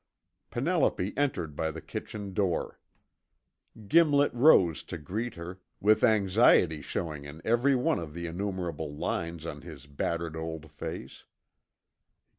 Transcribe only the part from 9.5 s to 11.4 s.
his battered old face.